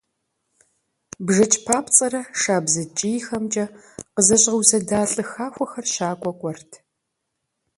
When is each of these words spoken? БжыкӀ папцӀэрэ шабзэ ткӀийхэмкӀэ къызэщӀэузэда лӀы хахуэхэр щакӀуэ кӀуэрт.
БжыкӀ 1.25 1.59
папцӀэрэ 1.65 2.21
шабзэ 2.41 2.83
ткӀийхэмкӀэ 2.87 3.65
къызэщӀэузэда 4.13 4.99
лӀы 5.11 5.23
хахуэхэр 5.31 5.85
щакӀуэ 5.93 6.31
кӀуэрт. 6.39 6.71